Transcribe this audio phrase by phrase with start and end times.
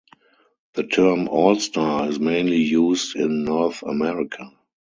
[0.73, 4.51] The term "all-star" is mainly used in North America.